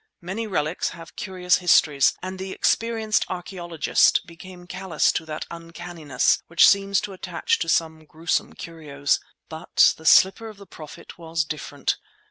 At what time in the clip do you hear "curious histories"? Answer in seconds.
1.15-2.15